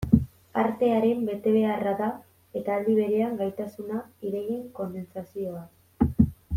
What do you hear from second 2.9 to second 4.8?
berean gaitasuna, ideien